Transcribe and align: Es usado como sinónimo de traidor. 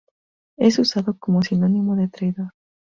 Es 0.57 0.79
usado 0.79 1.19
como 1.19 1.43
sinónimo 1.43 1.95
de 1.95 2.07
traidor. 2.07 2.55